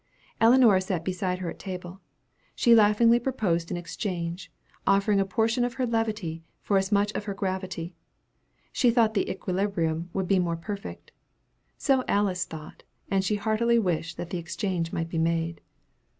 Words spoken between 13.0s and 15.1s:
and she heartily wished that the exchange might